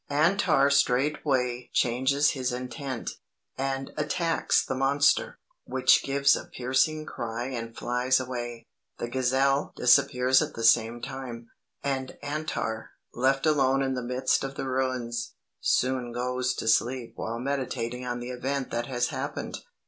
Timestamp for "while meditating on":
17.15-18.19